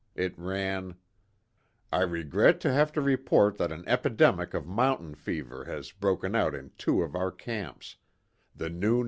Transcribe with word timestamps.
It 0.15 0.33
ran 0.35 0.95
"I 1.93 2.01
regret 2.01 2.59
to 2.61 2.73
have 2.73 2.91
to 2.93 3.01
report 3.01 3.59
that 3.59 3.71
an 3.71 3.83
epidemic 3.85 4.55
of 4.55 4.65
mountain 4.65 5.13
fever 5.13 5.65
has 5.65 5.91
broken 5.91 6.33
out 6.33 6.55
in 6.55 6.71
two 6.79 7.03
of 7.03 7.15
our 7.15 7.29
camps 7.31 7.97
the 8.55 8.71
new 8.71 8.95
No. 8.95 8.99